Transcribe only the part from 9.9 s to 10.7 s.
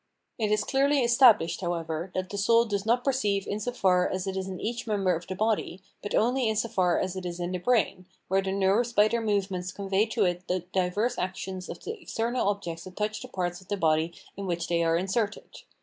to it the